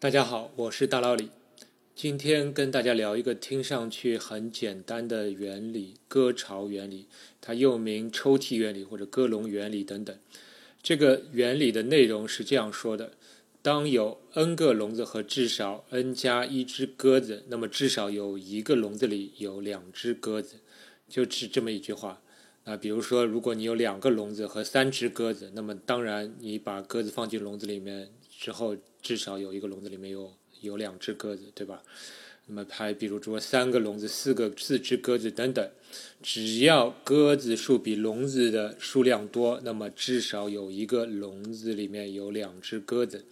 [0.00, 1.28] 大家好，我是大老李。
[1.96, 7.06] 今天跟大家聊一个听上去很简单的原理——割巢原理。
[7.40, 10.16] 它又名抽屉原理或者割笼原理等等。
[10.80, 13.14] 这个原理的内容是这样说的：
[13.60, 20.58] 当有 n 个笼子和至少 n 加一只鸽子，那么至少有一个笼子里有两只鸽子，
[21.08, 22.22] 就是这么一句话。
[22.62, 28.76] 啊，比如说，如果你有两个笼子和三只鸽子，那么当然你把鸽子放进笼子里面之后。
[29.02, 31.82] 至少有一个笼子里面有有两只鸽子，对吧？
[32.46, 35.70] 那么还比如说三个笼子、四个四只鸽子等等，
[36.22, 43.26] 只要鸽子数比笼子的数量多，那么至少有一个笼子里面有两只鸽子。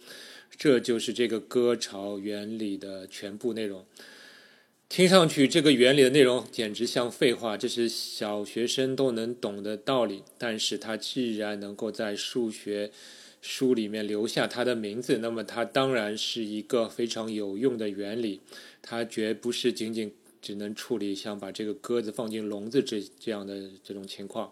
[0.55, 3.85] 这就是这个鸽巢原理的全部内容。
[4.89, 10.23] 听上去这个原理的内容简直像废话，这是小学生都能懂的道理。
[10.37, 12.91] 但是它既然能够在数学
[13.49, 18.41] 书里面留下它的名字，那么它当然是一个非常有用的原理。
[18.81, 20.11] 它绝不是仅仅
[20.41, 24.51] 只能处理像把这个鸽子放进笼子这这样的这种情况。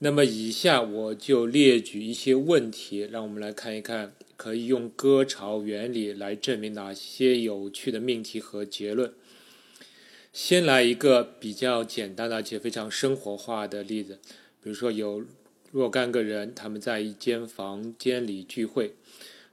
[0.00, 9.12] 那么以下我就列举一些问题，让我们来看一看，可以用鸽巢原理来证明哪些有趣的命题和结论。
[10.32, 14.18] 先来一个比较简单的而且非常生活化的例子，
[14.60, 15.24] 比如说有。
[15.70, 18.94] 若干个人，他们在一间房间里聚会。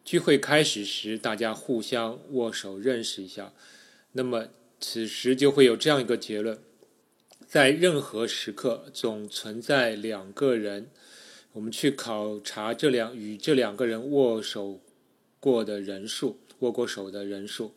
[0.03, 3.53] 聚会开始时，大家互相握手认识一下。
[4.13, 4.47] 那么，
[4.79, 6.57] 此时就会有这样一个结论：
[7.45, 10.89] 在任何时刻，总存在两个人。
[11.53, 14.79] 我们去考察这两与这两个人握手
[15.39, 17.73] 过的人数，握过手的人数，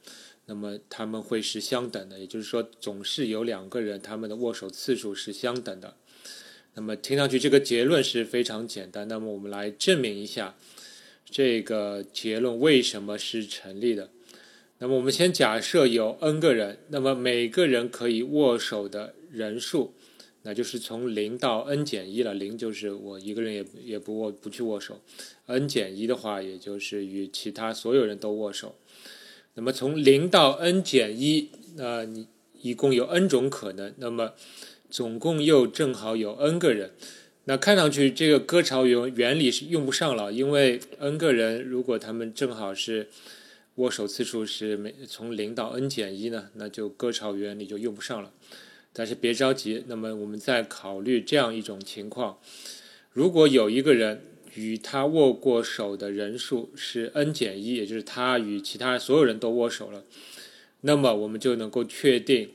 [0.47, 2.19] 那么他们会是相等的。
[2.19, 5.97] 也就是说，总是有两个人，他们的握手次数是相等的。
[6.75, 9.09] 那么听上去这个结论是非常简单。
[9.09, 10.57] 那么我们来证明一下
[11.25, 14.11] 这个结论为什么是成立的。
[14.79, 19.93] 那么我们先假设有 n 个人，那么每个人可以握手的人数，
[20.43, 22.33] 那就是从零到 n 减一了。
[22.33, 25.03] 零就是我一个人也也不握不去握手
[25.47, 28.77] ，n 减一的话，也就是与其他所有人都握手。
[29.55, 32.27] 那么从零到 n 减一，那你
[32.63, 33.93] 一共有 n 种可能。
[33.99, 34.33] 那么
[34.91, 36.91] 总共又正好有 n 个人，
[37.45, 43.09] 那看上去这个割巢原原理是用不上了，因为 n 个人如果他们正好是
[43.77, 48.33] 握手次数是每从零到 n 减一呢，那就割巢原理就用不上了。
[48.93, 52.39] 但是别着急，那么我们再考虑这样一种情况：
[53.13, 54.23] 如果有一个人
[54.55, 60.05] 与他握过手的人数是 n 减一，也就是他与其他所有人都握手了，
[60.81, 62.51] 那么我们就能够确定。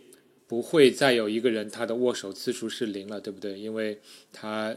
[0.48, 3.60] 不会再有一个人他的握手次数是零了，对不对？
[3.60, 4.00] 因为
[4.32, 4.76] 他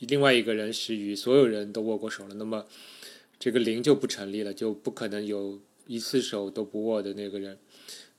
[0.00, 2.64] 另外一个人是与所有人都握过手了，那么
[3.38, 7.58] 这个零就不成立了，就不可能有一次手都不握的那个人。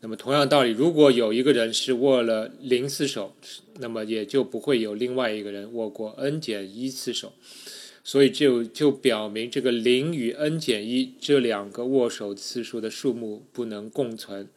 [0.02, 3.36] 那么同样道理，如果有一个人是握了零次手，
[3.80, 7.34] 那么也就不会有另外一个人握过 n 减一次手。
[8.04, 14.50] 所以就就表明这个零与 n 减一这两个握手次数的数目不能共存。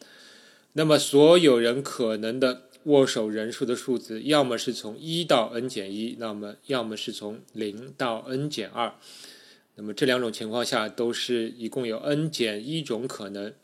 [0.78, 8.92] 那么，所有人可能的握手人数的数字，要么是从一到 n 减一，那么要么是从零到 n 减二。
[9.76, 13.54] 那么这两种情况下，都是一共有 n 减一种可能，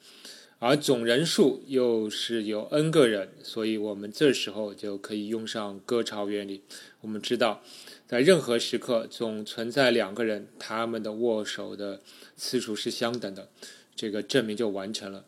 [0.58, 6.62] 而总人数又是有 n 个人，所以我们这时候就可以用上割巢原理。
[7.02, 7.62] 我们知道，
[8.08, 12.00] 在任何时刻总存在两个人，他们的握手的
[12.36, 13.50] 次数是相等的，
[13.94, 15.26] 这个证明就完成了。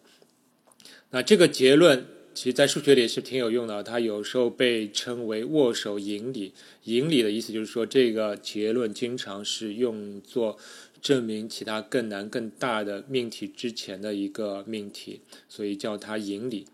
[1.11, 3.83] 那这个结论，其实在数学里是挺有用的。
[3.83, 6.53] 它有时候被称为握手引理。
[6.85, 10.59] 引理的意思就是说，这个结论经常是用作
[11.01, 16.67] 证明其他更难、更大的命题之前的一个命题，所以叫它引理。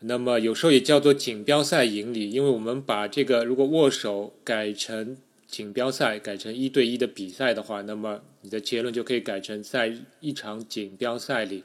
[0.00, 11.64] 那么有时候也叫做锦标赛引理，因为我们把这个如果握手改成锦标赛，改成一对一的比赛的话，那么你的结论就可以改成在一场锦标赛里。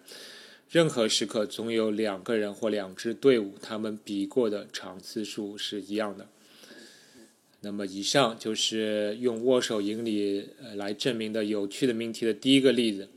[0.73, 6.27] 任何时刻总有两个人或两支队伍，他们比过的场次数是一样的。
[7.61, 13.09] 那么，以上就是用握手引理来证明的有趣的命题的第一个例子。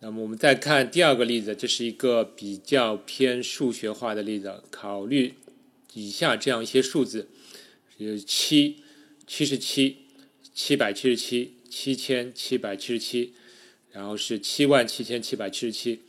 [0.00, 4.62] 那么，我们再看第二个例子，这是一个比较偏数学化的例子。
[4.70, 5.36] 考虑
[5.94, 7.28] 以下这样一些数字：
[7.96, 8.82] 有七、
[9.26, 9.96] 七十七、
[10.52, 13.32] 七百七十七、七千七百七十七，
[13.90, 16.00] 然后是七万七千七百七十七。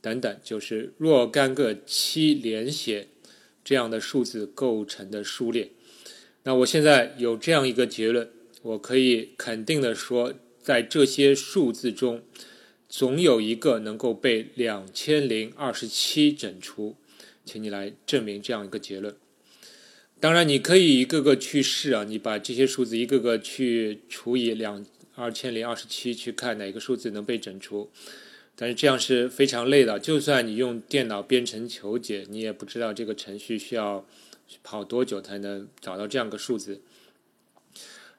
[0.00, 3.08] 等等，就是若干个七连写
[3.62, 5.70] 这样的数字构成的数列。
[6.44, 8.30] 那我现在有这样一个结论，
[8.62, 10.32] 我可以肯定的说，
[10.62, 12.22] 在这些数字中，
[12.88, 16.96] 总有一个能够被两千零二十七整除，
[17.44, 19.14] 请你来证明这样一个结论。
[20.18, 27.90] 当然，你可以一个个去试啊，你把这些数字一个个去除以两二千零二十七，去看哪个数字能被整除。
[28.60, 34.06] 但是这样是非常累的，就算你用电脑编程求解，你也不知道这个程序需要
[34.62, 36.82] 跑多久才能找到这样个数字。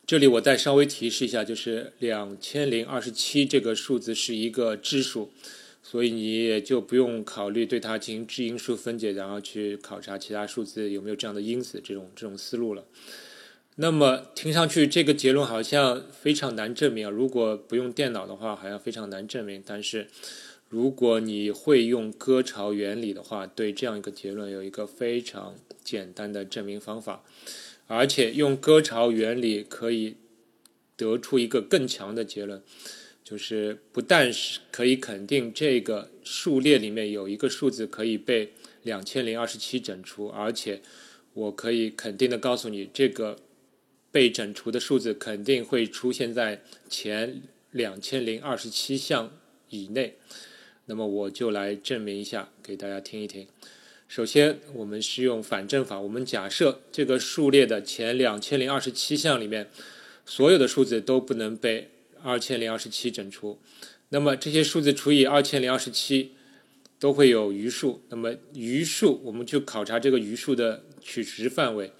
[0.08, 5.32] 这里我再稍微提示一下，就是两千零二十七这个数字是一个质数，
[5.84, 12.84] 所以你也就不用考虑对它进行质因数分解，然后去考察其他数字有没有这样的因子这种这种思路了。
[13.76, 17.10] 那么听上去这个结论好像非常难证明啊！
[17.10, 19.64] 如果不用电脑的话，好像非常难证明。
[19.66, 20.08] 但是
[20.68, 27.24] 如果你会用割巢原理的话，对这样一个结论有一个非常简单的证明方法。
[27.88, 30.16] 而且用割巢原理可以
[30.96, 32.62] 得出一个更强的结论，
[33.24, 38.54] 就是不但是可以肯定这个数列里面有一个数字可以被
[38.84, 40.82] 两千零二十七整除，而且
[41.34, 43.38] 我可以肯定的告诉你，这个
[44.12, 47.42] 被整除的数字肯定会出现在前
[47.72, 49.32] 两千零二十七项
[49.70, 50.16] 以内。
[50.86, 53.48] 那么我就来证明一下，给大家听一听。
[54.08, 55.98] 首先，我们是用反证法。
[56.02, 59.70] 我们假设这个数列的前两千零二十七项里面，
[60.26, 61.92] 所有的数字都不能被
[62.22, 63.58] 二千零二十七整除。
[64.10, 66.34] 那么这些数字除以二千零二十七
[67.00, 68.04] 都会有余数。
[68.10, 71.94] 那么余数，我们就考察这个余数的取值范围。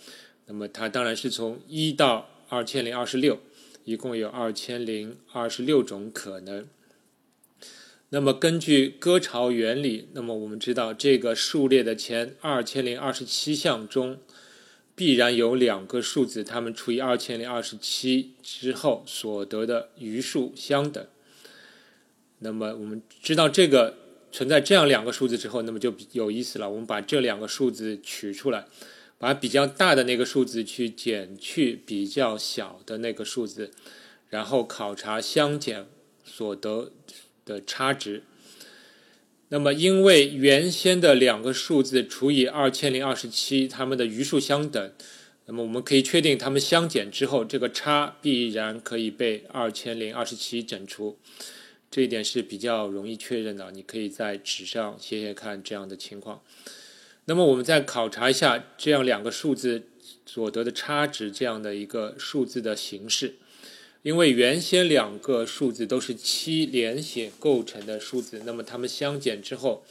[0.52, 3.40] 那么它当然是从一到二千零二十六，
[3.86, 6.68] 一共有二千零二十六种可能。
[8.10, 14.18] 那么根据割巢原理，那么我们知道这个数列的前二千零二十七项中，
[14.94, 21.08] 必然有两个数字，它们除以二千零二十七之后所得的余数相等。
[22.40, 23.96] 那么我们知道这个
[24.34, 26.70] 存在这样两个数字之后，那么就有意思了。
[26.70, 28.66] 我们把这两个数字取出来，
[29.22, 33.72] 把比较大的那个数字去减去比较小的那个数字，
[34.28, 35.88] 然后考察相减
[36.26, 36.92] 所得。
[37.44, 38.22] 的差值。
[39.50, 44.94] 那么，因为原先的两个数字除以二千零二十七，它们的余数相等，
[45.48, 51.18] 那么我们可以确定它们相减之后，这个差必然可以被二千零二十七整除。
[51.90, 56.44] 这一点是比较容易确认的，你可以在纸上写写看这样的情况。
[57.26, 59.84] 那么，我们再考察一下这样两个数字
[60.26, 63.36] 所得的差值这样的一个数字的形式。
[64.04, 69.86] 因为原先两个数字都是七连写构成的数字，那么它们相减之后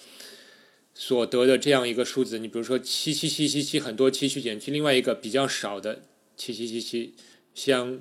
[0.93, 6.03] 所得的这样一个数字，你比如说七七七七七，很多七去减去另外一个比较少的
[6.37, 7.15] 七七七七
[7.55, 8.01] 相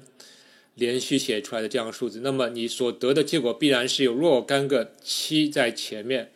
[0.74, 6.32] 连续写出来的这样数字，那么你所得的结果必然是有若干个七在前面，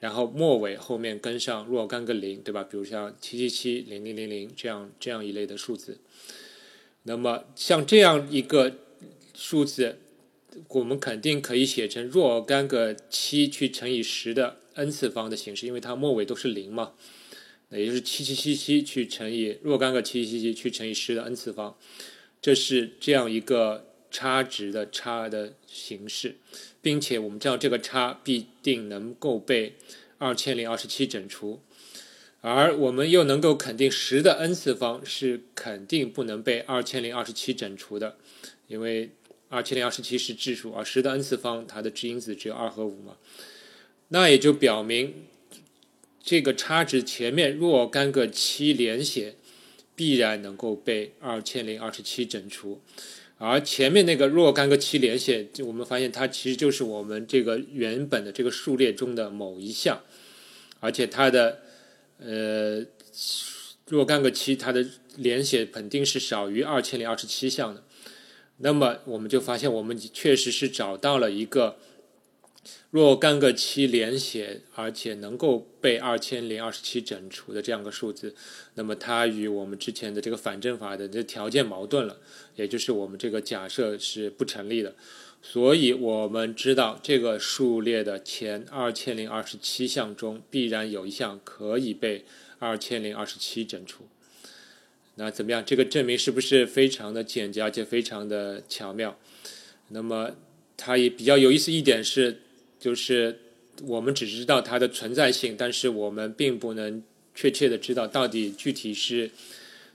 [0.00, 2.64] 然后末尾后面跟上若干个零，对吧？
[2.64, 5.98] 比如像七七七零零零零这样这样一类的数字，
[7.04, 8.76] 那么像这样一个。
[9.40, 10.00] 数字，
[10.66, 16.94] 我们肯定可以写成若干个七去乘以十的 n 次方的形式，因为它末尾都是零嘛。
[17.68, 21.76] 那也就是七七七七去乘以若干个七七七七去乘以十的 n 次方，
[22.42, 26.36] 这是这样一个差值的差的形式，
[26.80, 29.74] 并且我们知道这个差必定能够被
[30.18, 31.60] 二千零二十七整除，
[32.40, 38.16] 而我们又能够肯定十的 n 次方是肯定不能被二千零二十七整除的，
[38.66, 39.10] 因为。
[39.50, 43.16] 二千零二十七是质数，而十的 n 次方它的质因子只有二和五嘛，
[44.08, 45.24] 那也就表明
[46.22, 49.36] 这个差值前面若干个七连写
[49.96, 52.82] 必然能够被二千零二十七整除，
[53.38, 60.00] 而前面那个若干个七连写，就我们发现它其实就是我们这个原本的这个数列中的某一项，
[60.80, 61.60] 而且它的
[62.18, 62.84] 呃
[63.86, 64.84] 若干个七它的
[65.16, 67.84] 连写肯定是少于二千零二十七项的。
[68.58, 71.76] 那么我们就发现，我们确实是找到了一个
[72.90, 78.34] 若干个七连写，而且能够被二千零二十七整除的这样个数字。
[78.74, 82.18] 那么它与我们之前的这个反证法的这条件矛盾了，
[82.58, 84.94] 也就是我们这个假设是不成立的。
[85.40, 92.24] 所以我们知道，这个数列的前二千零二十七项中，必然有一项可以被
[92.58, 94.08] 二千零二十七整除。
[95.14, 95.64] 那怎么样？
[95.64, 99.16] 这个证明是不是非常的简洁，而且非常的巧妙？
[99.88, 100.32] 那么
[100.76, 102.40] 它也比较有意思一点是，
[102.78, 103.38] 就是
[103.82, 107.02] 我们只知道它的存在性，但是我们并不能
[107.34, 109.30] 确切的知道到底具体是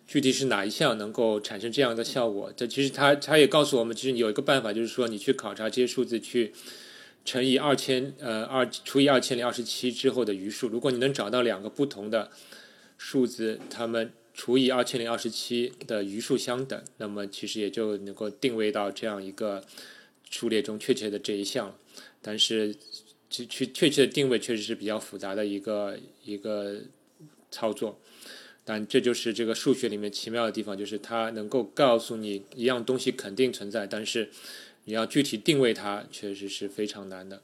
[0.05, 2.51] 具体是哪一项能够产生这样的效果。
[2.55, 6.53] 这其实它它也告诉我们，其实你有一个办法，就是说你去考察这些数字，去
[7.25, 10.67] 乘以二千呃二除以二千零二十七之后的余数。
[10.67, 12.29] 如果你能找到两个不同的
[12.97, 19.63] 数字，它们除以二千零二十七的余数相等，那么其实也就能够定位到这样一个
[20.29, 21.75] 数列中确切的这一项。
[22.21, 22.75] 但是
[23.29, 26.81] 去去确切的定位确实是比较复杂的一个一个
[27.49, 27.99] 操作。
[28.65, 34.29] 但这就是这个数学里面奇妙的地方，就是它能够告诉你一样东西肯定存在，但是
[34.85, 37.41] 你要具体定位它，确实是非常难的。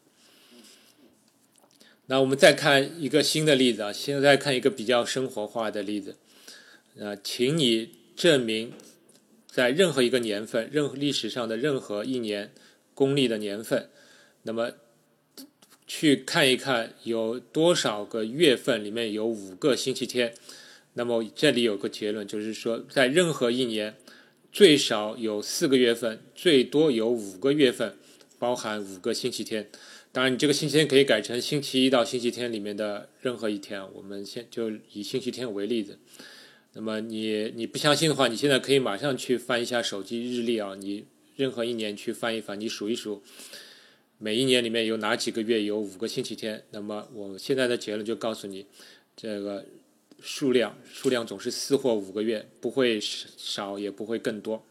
[2.07, 6.15] 那我们再看一个新的例子啊，现在看一个比较生活化的例子。
[6.97, 8.73] 呃，请你证明
[9.45, 12.51] 在任何一个年份，任何历史上的任何一年
[12.93, 13.89] 公历的年份，
[14.43, 14.71] 那么
[15.85, 20.33] 去看一看有多少个月份里面有五个星期天。
[20.93, 23.95] 那么这里有个结论，就是说，在任何一年，
[24.51, 27.95] 最少有四个月份，最多有五个月份，
[28.37, 29.69] 包含五个星期天。
[30.11, 33.81] 当然，你这个星期天可以改成星期一到星期天里面的任何一天。
[33.93, 35.99] 我们先就以星期天为例子。
[36.73, 41.05] 那么你你不相信的话，你现在可以马上去翻一下手机日历啊，你
[41.35, 43.21] 任何一年去翻一翻，你数一数，
[44.17, 46.63] 每一年里面有哪几个月有五个星期天。
[46.71, 48.65] 那么我现在的结论就告诉你，
[49.15, 49.63] 这个。
[50.21, 54.65] 数量数量总是四或五个月，不会少也不会更多。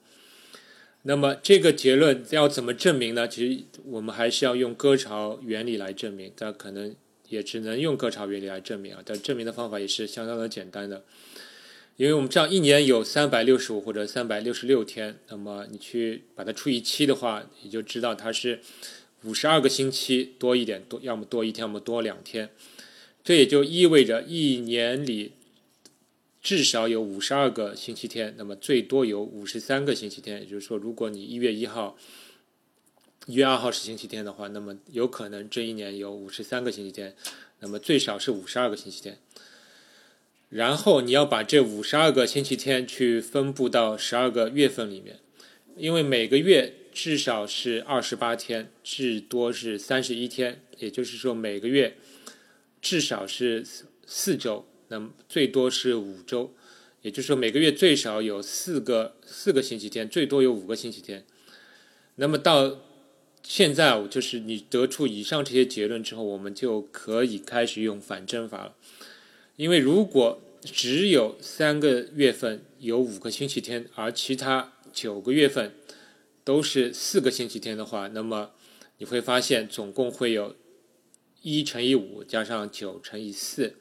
[1.03, 3.27] 那么这个结论要怎么证明呢？
[3.29, 6.95] 其实我们还是要用割巢原理来证明，但可能
[7.29, 9.01] 也只能用割巢原理来证明啊。
[9.05, 11.05] 但证明的方法也是相当的简单的，
[11.97, 18.61] 因为我们知道一年有三百六十五或者三百六十六天，那么你去把它除以七的话，你就知道它是
[19.23, 22.51] 五十二个星期多一点，多要么多一天，要么多两天。
[23.23, 25.33] 这也就意味着一年里。
[26.49, 30.41] 至少有五十二个星期天，那么最多有五十三个星期天。
[30.41, 31.99] 也就是说，如果你一月一号、
[33.27, 37.15] 一月二号是星期天的话，那么有可能这一年有五十三个星期天，
[37.61, 39.19] 那么最少是五十二个星期天。
[40.49, 45.19] 然后你要把这五十二个星期天去分布到十二个月份里面，
[45.77, 50.63] 因为每个月至少是二十八天，至多是三十一天。
[50.79, 51.99] 也就是说，每个月
[52.81, 53.67] 至少是
[54.07, 54.65] 四周。
[54.89, 56.53] 那么最多是五周，
[57.03, 61.25] 也就是说每个月最少有四个四个星期天，最多有五个星期天。
[62.17, 62.81] 那么到
[63.43, 68.75] 现在，就是你得出以上这些结论之后，我们就可以开始用反证法了。
[69.57, 75.75] 因为如果只有三个月份有五个星期天，而其他九个月份
[76.43, 78.51] 都是四个星期天的话，那么
[78.99, 80.57] 你会发现总共会有
[81.43, 83.77] 一乘以五加上九乘以四。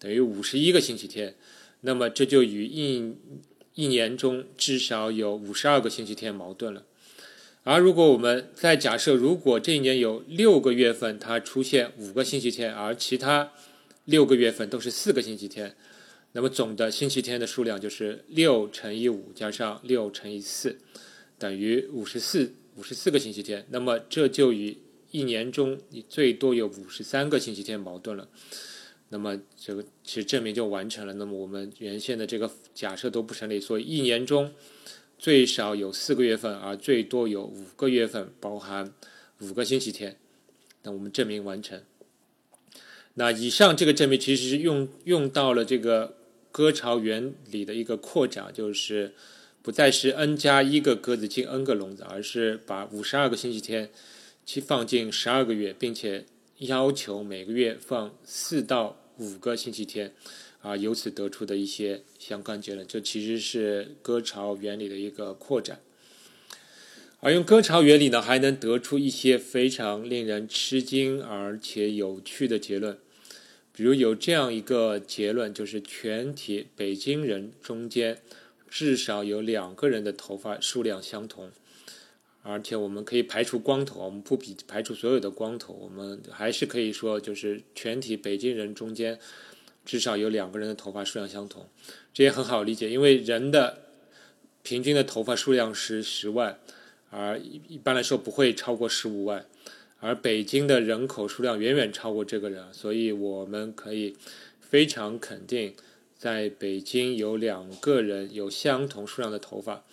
[0.00, 1.36] 等于五十一个星期天，
[1.82, 3.14] 那么这就与一
[3.74, 6.84] 一年中至少有五十二个星期天矛盾了。
[7.62, 13.52] 而如果我们再假设，如果这一年有六个月份它出现五个星期天，而其他
[14.06, 15.76] 六个月份都是四个星期天，
[16.32, 20.78] 那么总的星期天的数量就是六乘以五加上六乘以四，
[21.38, 23.66] 等于五十四五十四个星期天。
[23.68, 24.78] 那么这就与
[25.10, 28.28] 一年中你最多有五十三个星期天矛盾了。
[29.10, 31.12] 那么这个其实证明就完成了。
[31.14, 34.52] 那么我们原先的这个假设都不成立，所以一年中
[35.18, 38.92] 最少有四个月份，而最多有五个月份，包含
[39.40, 40.16] 五个星期天。
[40.82, 41.82] 那我们证明完成。
[43.14, 46.16] 那以上这个证明其实是用用到了这个
[46.52, 49.12] 割巢原理的一个扩展，就是
[49.60, 53.90] 不再是 n 加一个鸽子进 n 个笼子，而是把五十二个星期天
[54.46, 56.24] 去放进十二个月，并且
[56.60, 58.96] 要求每个月放四到。
[59.18, 60.14] 五个星期天，
[60.62, 65.78] 啊，由此得出的一些相关结论，这其实是割巢原理的一个扩展。
[67.20, 72.96] 而用割巢原理呢，还能得出一些非常令人吃惊而且有趣的结论。
[73.74, 78.22] 比如有这样一个结论，就是全体北京人中间
[78.70, 81.50] 至少有两个人的头发数量相同。
[82.42, 89.18] 而且我们可以排除光头，我们不比排除所有的光头，我们还是可以说，就是全体北京人中间
[89.84, 91.68] 至少有两个人的头发数量相同，
[92.14, 93.78] 这也很好理解，因为人的
[94.62, 96.58] 平均的头发数量是十万，
[97.10, 99.44] 而一般来说不会超过十五万，
[99.98, 104.16] 而北京的人口数量远远超过这个人，所以我们可以
[104.60, 105.74] 非常肯定，
[106.16, 109.84] 在北京有两个人有相同数量的头发，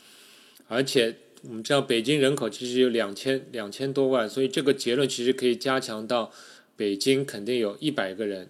[0.69, 1.17] 而且。
[1.43, 6.31] 我们知道北京人口其实有两千两千多万，所以这个结论其实可以加强到
[6.75, 8.49] 北京肯定有一百个人，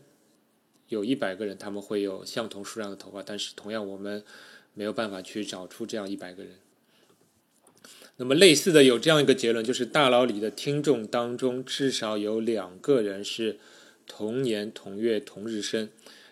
[0.88, 4.24] 有一百个人他们会有相同数量的头发，但是同样我们
[4.74, 6.54] 没有办法去找出这样一百个人。
[8.16, 13.60] 那么类似的有这样一个结论，就是大佬里的听众当中至少有两个人是
[14.08, 15.90] 同年同月同日生，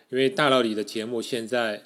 [0.08, 1.84] 因为大佬里的节目现在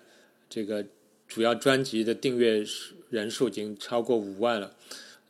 [0.49, 0.87] 这个
[1.30, 2.62] 主要专辑的订阅
[3.08, 4.76] 人数已经超过五万了。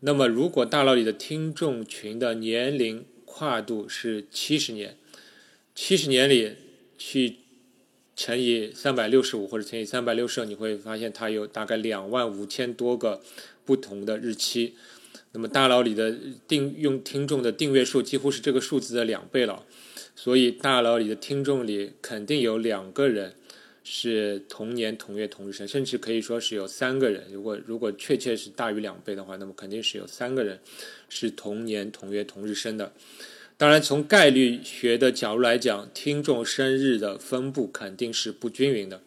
[0.01, 4.97] 那么如果大佬里的听众群的年龄跨度是七十年，
[5.77, 6.55] 七十年里
[6.99, 7.37] 去
[8.17, 13.21] 乘以三百六十五或者乘以三百六十，你会发现它有大概两万五千多个。
[13.63, 14.75] 不同的日期，
[15.31, 16.13] 那么大佬里的
[16.49, 19.65] 订用听众的订阅数几乎是这个数字的两倍了，
[20.17, 23.37] 所以大佬里的听众里肯定有两个人
[23.83, 27.25] 是同年同月同日生，甚至可以说是有三个人。
[27.33, 30.61] 如果如果确切是大于两倍的话，那么肯定是有三个人
[31.09, 32.93] 是同年同月同日生的。
[33.57, 39.03] 当然，从概率学的角度来讲，听众生日的分布肯定是不均匀的。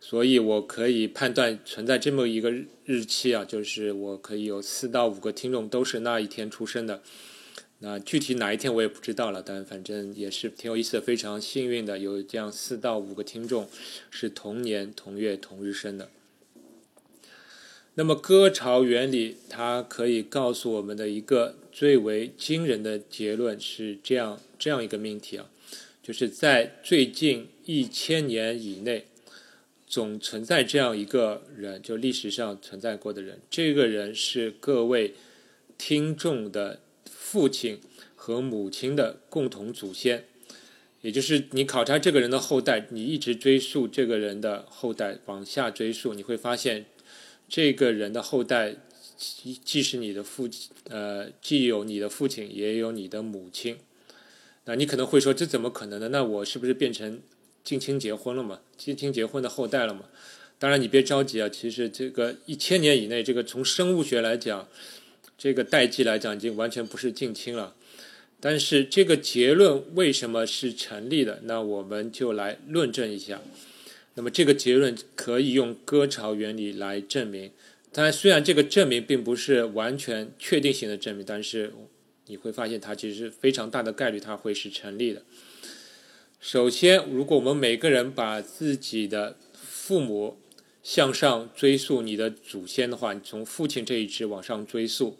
[0.00, 2.52] 所以我可以判断存在这么一个
[2.84, 7.02] 日期啊，就是我可以有四到五个听众都是那一天出生的。
[7.80, 13.68] 那具体哪一天我也不知道了，但反正也是挺有意思的，非常幸运的有这样四到五个听众
[14.10, 16.10] 是同年同月同日生的。
[17.94, 25.50] 那么歌潮原理它可以告诉我们的一个最为惊人的结论是这样这样一个命题啊，
[26.02, 29.06] 就是在最近一千年以内。
[29.90, 33.40] 总存在这样一个人，就历史上存在过的人。
[33.48, 35.14] 这个人是各位
[35.78, 36.80] 听众的
[37.30, 37.78] 父亲
[38.16, 40.24] 和母亲的共同祖先，
[41.02, 46.86] 也就是你考察这个人的后代，你一直追溯这个人的后代往下追溯，你会发现
[47.46, 48.76] 这个人的后代
[49.18, 53.76] 既既是你的父亲，呃，既有你的父亲，也有你的母亲。
[54.64, 56.08] 那你可能会说，这怎么可能呢？
[56.08, 57.20] 那我是不是变成？
[57.64, 58.60] 近亲结婚了嘛？
[58.78, 60.06] 近亲结婚的后代了嘛？
[60.58, 61.46] 当然，你别着急啊。
[61.50, 64.66] 其实这个一千年以内，这个从生物学来讲，
[65.38, 67.76] 这个代际来讲，已经完全不是近亲了。
[68.40, 71.40] 但是这个结论为什么是成立的？
[71.44, 73.40] 那我们就来论证一下。
[74.14, 77.52] 那么这个结论可以用割巢原理来证明。
[77.92, 81.72] 当然，虽然这个证明并不是完全确定性的证明，但是
[82.26, 85.22] 你会发现它其实是非常大的概率它会是成立的。
[86.40, 90.38] 首先，如果我们每个人把自己的父母
[90.88, 95.18] 向上追溯你的祖先的话，你从父亲这一支往上追溯，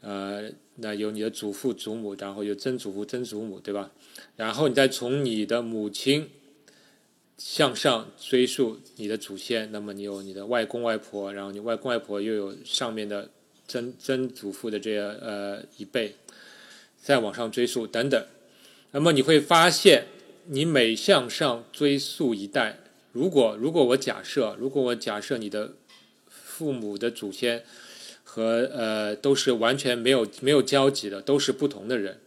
[0.00, 3.90] 呃，那有你的祖父、祖母，然后有曾祖父、曾祖母，对吧？
[4.36, 6.30] 然后你再从你的母亲
[7.36, 13.28] 向上追溯你的祖先，那么你有你的外公外婆，然后你外公外婆又有上面的
[13.66, 16.14] 曾曾祖父的这呃一辈，
[16.96, 18.26] 再往上追溯等等，
[18.92, 20.06] 那么你会发现。
[20.50, 22.78] 你每向上追溯一代，
[23.18, 25.74] 如果如果我假设，如果我假设你的
[26.28, 27.64] 父母的祖先
[28.22, 32.20] 和呃都是完全没有没有交集的，都是不同的人，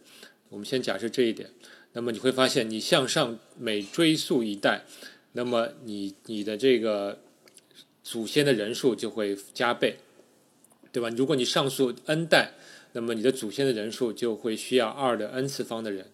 [0.50, 1.48] 我们先假设这一点，
[1.94, 4.84] 那么你会发现，你向上每追溯一代，
[5.32, 7.20] 那么你你的这个
[8.02, 9.96] 祖先的人数就会加倍，
[10.92, 11.08] 对吧？
[11.16, 12.52] 如果你上溯 n 代，
[12.92, 16.08] 那么你的祖先的人数就会需要二的 n 次方的人。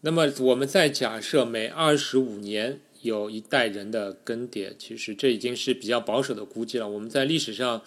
[0.00, 6.86] 那么，我们再假设每二十五年有一代人的更迭，其实这已经是比较保守的估计了。
[6.88, 7.82] 我们在历史上，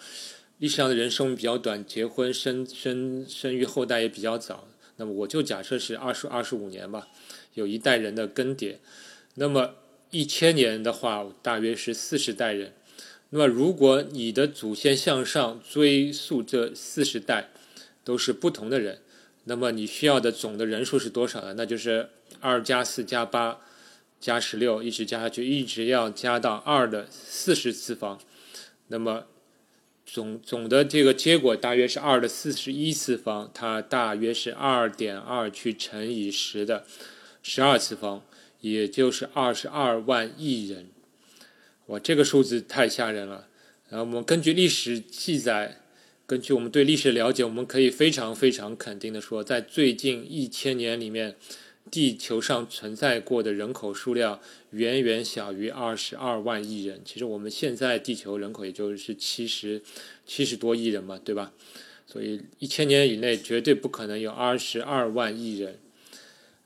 [0.58, 4.66] 历史上的人生比较短，结婚生生生育后代也比较早。
[4.96, 7.06] 那么，我就假设是二十二十五年吧，
[7.54, 8.76] 有一代人的更迭。
[9.36, 9.74] 那么，
[10.10, 12.72] 一千年的话，大约是四十代人。
[13.30, 17.50] 那么，如果你的祖先向上追溯这四十代
[18.02, 18.98] 都是不同的人。
[19.44, 21.54] 那么你需要的总的人数是多少呢？
[21.56, 23.58] 那就是二加四加八
[24.20, 28.20] 加十六，一直加下去，一直要加到二的四十次方。
[28.88, 29.26] 那么
[30.04, 36.84] 总总的这个结果大约是二的四十一次方，它大约是二点二去乘以十的
[37.42, 38.22] 十二次方，
[38.60, 40.90] 也就是二十二万亿人。
[41.86, 43.48] 哇，这个数字太吓人了。
[43.88, 45.78] 然后我们根据历史记载。
[46.26, 51.34] 根据我们对历史的了解，我们可以非常非常肯定的说，在最近一千年里面，
[51.90, 57.00] 地球上存在过的人口数量远远小于二十二万亿人。
[57.04, 59.82] 其实我们现在地球人口也就是七十
[60.24, 61.52] 七十多亿人嘛，对吧？
[62.06, 65.78] 所以一千年以内绝对不可能有二十二万亿人。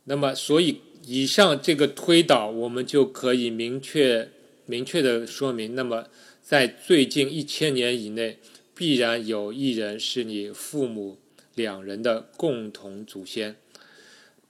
[0.04, 4.28] 那么，所以以上这个推导，我们就可以明确
[4.66, 6.08] 明确的说明，那么
[6.42, 8.38] 在最近一千年以内。
[8.76, 11.16] 必然有一人是你父母
[11.54, 13.54] 两人的共同祖先，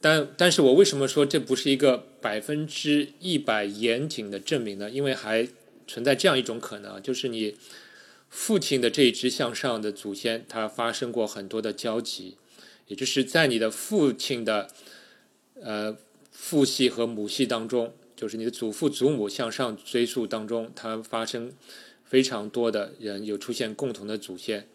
[0.05, 4.91] 但但是我为什么说这不是一个百分之一百严谨的证明呢？
[4.91, 5.49] 因为还
[5.87, 7.57] 存在这样一种可能，就是你
[8.29, 12.37] 父亲的这一支向上的祖先，他发生过很多的交集，
[12.89, 14.69] 也就是在你的父亲的
[15.63, 15.97] 呃
[16.31, 21.51] 父系和母系当中，就是你的祖父祖母向上追溯当中，他发生
[22.05, 24.69] 非常多的人有出现共同的祖先，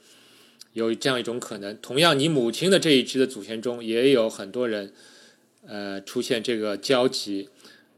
[0.74, 1.78] 有这样一种可能。
[1.80, 4.92] 同样，你母亲的这一支的祖先中也有很多人
[5.68, 7.50] 呃出现这个交集，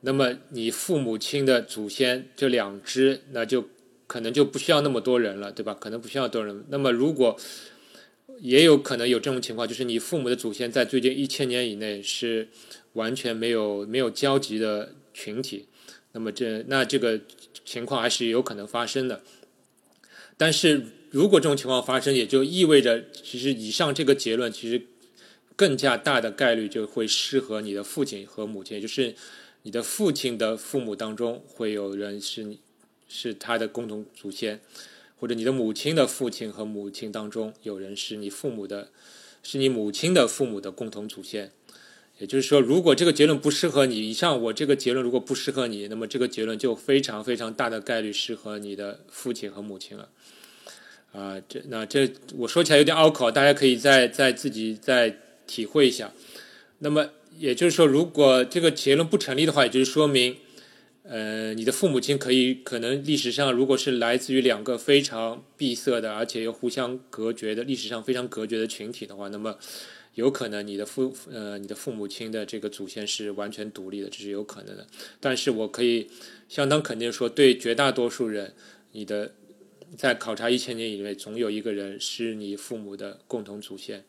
[0.02, 3.70] 那么你父母亲的祖先这两支，那就。
[4.08, 5.74] 可能就不需要那么多人了，对吧？
[5.74, 6.66] 可能不需要多人。
[6.68, 7.40] 那么，如果
[8.42, 12.50] 也有可能有这种情况，就是你父母的祖先在最近一千年以内是
[12.92, 15.68] 完全没有没有交集的群体，
[16.12, 17.22] 那么这那这个
[17.64, 19.22] 情况还是有可能发生的。
[20.36, 24.88] 但是如果这种情况发生，也就意味着，其实以上这个结论其实
[25.56, 29.16] 更加大的概率就会适合你的父亲和母亲，也就是
[29.64, 32.60] 你的父亲的父母当中会有人是你。
[33.14, 34.62] 是他的共同祖先，
[35.20, 38.88] 或者你的母亲的父亲和母亲当中有人是你父母的，
[39.44, 41.52] 是你母亲的父母的共同祖先。
[42.20, 50.08] 也就是说，如果这个结论不适合你，以上我这个结论如果不适合你，那么这个结论就非常非常大的概率适合你的父亲和母亲了。
[51.12, 55.18] 啊，这那这我说起来有点拗口，大家可以再再自己再
[55.52, 56.14] 体会一下。
[56.80, 60.38] 那么也就是说，如果这个结论不成立的话，也就是说明。
[61.04, 69.58] 呃，你的父母亲可以可能历史上如果是来自于两个非常闭塞的，而且又互相隔绝的历史上非常隔绝的群体的话，那么
[70.14, 74.86] 有可能你的父呃你的父母亲的这个祖先是完全独立的，这是有可能的。
[75.20, 76.08] 但是我可以
[76.48, 78.54] 相当肯定说，对绝大多数人，
[78.92, 79.34] 你的
[79.98, 84.06] 在考察一千年以内，总有一个人是你父母的共同祖先。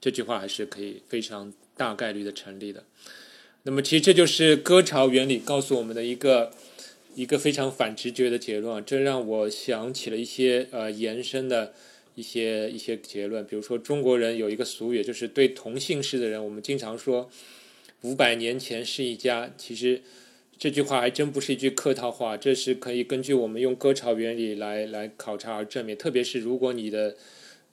[0.00, 2.84] 这句话还是可以非常大概率的成立的。
[3.64, 6.52] 那么，其实这就是割潮原理告诉我们的一个
[7.16, 8.80] 一个非常反直觉的结论啊。
[8.80, 11.74] 这让我想起了一些呃延伸的
[12.14, 13.44] 一些一些结论。
[13.44, 17.28] 比如说，中国人有一个俗语，就是对同姓氏的人，我们经常说
[18.02, 19.50] “五百年前是一家”。
[19.58, 20.00] 其实
[20.56, 25.96] 这句话还真不是一句客套话，这是可以根据我们用割潮原理来来考察而证明。
[25.96, 27.16] 特别是如果你的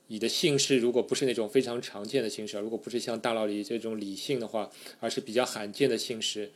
[0.08, 6.52] 你的姓氏如果不是那种非常常见的姓氏，如果不是像大老李这种李姓的话，而是比较罕见的姓氏，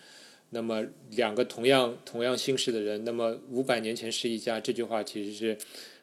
[0.50, 5.58] 那么两个同样同样姓氏的人，那么五百年前是一家，这句话其实是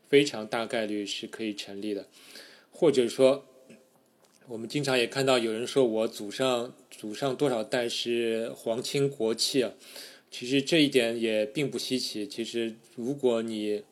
[0.09, 2.07] 非常大概率是可以成立的。
[2.71, 3.47] 或者说，
[4.49, 9.73] 我们经常也看到有人说我祖上祖上多少代是皇亲国戚啊，
[10.31, 12.27] 其实这一点也并不稀奇。
[12.27, 13.83] 其实如果你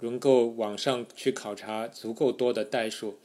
[0.00, 3.18] 能够网上去考察足够多的代数，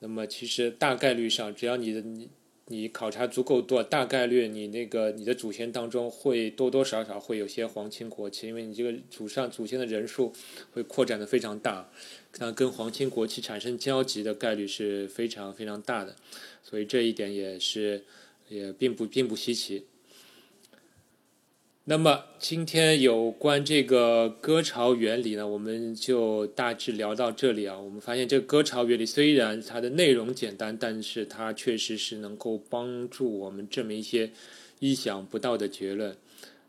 [0.00, 2.28] 那么其实大概率上，只要你的你
[2.66, 10.32] 你考察足够多，大概率你那个你的祖先当中会多多少少会有些皇亲国戚，因为你这个祖上祖先的人数
[10.72, 11.90] 会扩展的非常大，
[12.38, 16.16] 那跟皇亲国戚产生交集的概率是非常非常大的，
[16.62, 18.04] 所以这一点也是
[18.48, 19.86] 也并不并不稀奇。
[21.84, 27.76] 那么今天有关这个割巢原理呢，我们就大致聊到这里啊。
[27.76, 34.30] 我们发现这个割巢原理虽然它的内容简单，但是它确实是能够帮助我们证明一些
[34.78, 36.16] 意想不到的结论。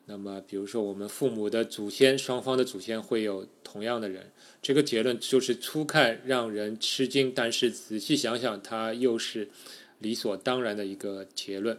[0.07, 4.31] 那么，比如说我们父母的祖先双方的祖先会有同样的人，
[4.63, 9.49] 这个结论就是初看让人吃惊，但是仔细想想，它又是
[9.99, 11.77] 理所当然的一个结论。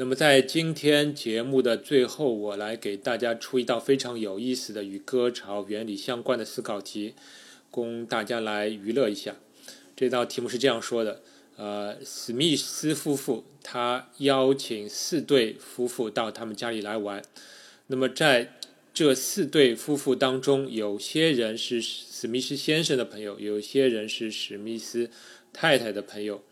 [0.00, 7.12] 那么在今天节目的最后，我来给大家出一道非常有意思的与割巢原理相关的思考题，
[7.70, 9.36] 供大家来娱乐一下。
[9.94, 11.20] 这道题目是这样说的：
[11.56, 17.22] 呃，史密斯夫妇他邀请四对夫妇到他们家里来玩。
[17.88, 18.56] 那么在
[18.94, 25.10] 这四对夫妇当中，有些人是史密斯先生的朋友，有些人是史密斯
[25.52, 26.42] 太太的朋友。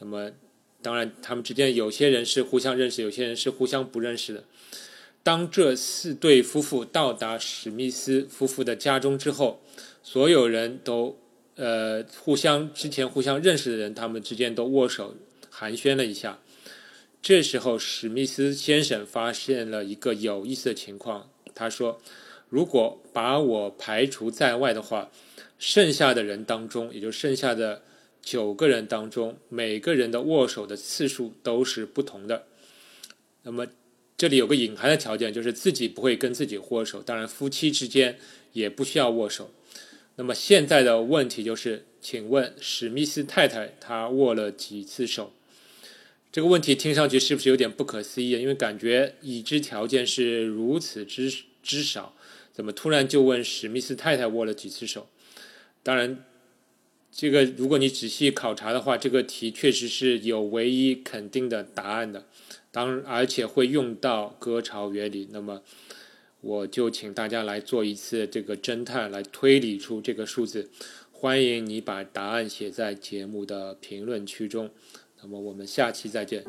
[0.00, 0.32] 那么
[0.80, 4.44] 当然，他们之间有些人是互相认识，有些人是互相不认识的。
[5.24, 9.60] 当这四对夫妇到达史密斯夫妇的家中之后，
[10.04, 11.18] 所有人都
[11.56, 15.16] 呃互相之前互相认识的人，他们之间都握手
[15.50, 16.38] 寒暄了一下。
[17.20, 22.00] 这时候，史密斯先生发现了一个有意思的情况，他说
[22.48, 25.10] ：“如果把我排除在外的话，
[25.58, 27.82] 剩下的人当中，也就剩下的。”
[28.30, 32.44] 九个人当中，每个人的握手的次数都是不同的。
[33.44, 33.66] 那么，
[34.18, 37.00] 这里有个隐含的条件，就是自己不会跟自己握手。
[37.00, 38.18] 当然，夫妻之间
[38.52, 39.50] 也不需要握手。
[40.16, 45.32] 那么，现在的问题就是，请问史密斯太太她握了几次手？
[46.30, 48.32] 这个问题听上去是不是有点不可思议？
[48.32, 52.14] 因为感觉已知条件是如此之之少，
[52.52, 55.08] 怎么突然就问史密斯太太握了几次手？
[55.82, 56.22] 当然，
[57.20, 62.28] 这个如果你仔细考察的话，这个题确实是有唯一肯定的答案的，
[62.70, 65.28] 当而且会用到割巢原理。
[65.32, 65.62] 那么，
[66.40, 70.70] 我就请大家来做一次这个侦探，来推理出这个数字。
[71.10, 74.70] 欢迎你把答案写在节目的评论区中。
[75.20, 76.44] 那么，我们下期再见。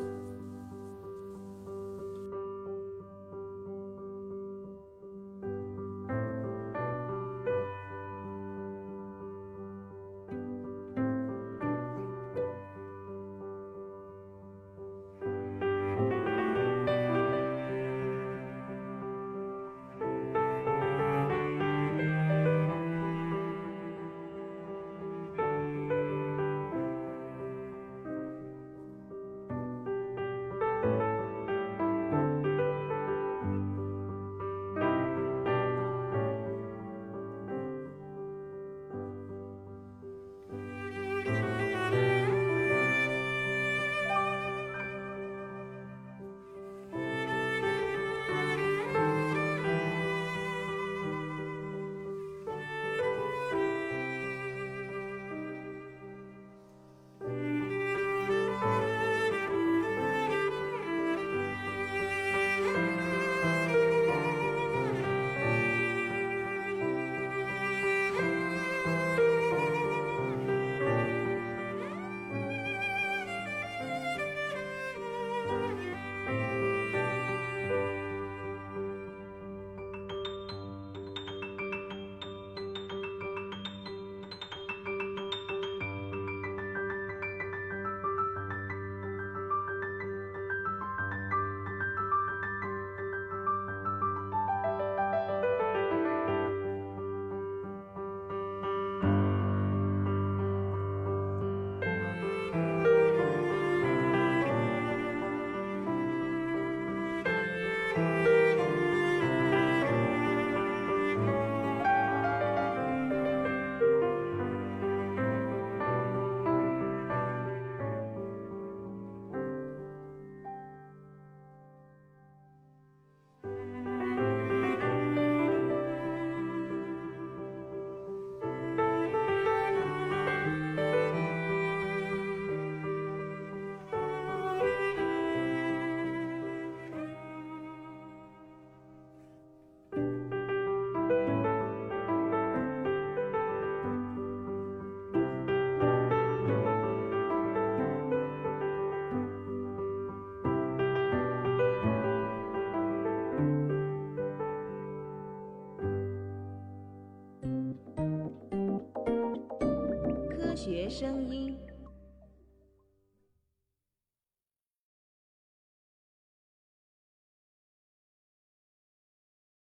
[161.00, 161.49] 声音。